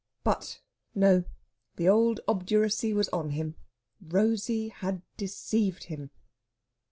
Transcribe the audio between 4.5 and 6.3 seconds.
had deceived him!